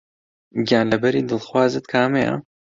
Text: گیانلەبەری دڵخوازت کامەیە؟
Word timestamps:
گیانلەبەری 0.67 1.27
دڵخوازت 1.29 1.85
کامەیە؟ 1.93 2.33